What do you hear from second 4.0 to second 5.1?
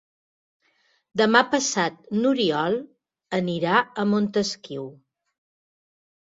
Montesquiu.